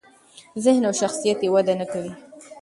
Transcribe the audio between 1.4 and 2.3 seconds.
یې وده نکوي.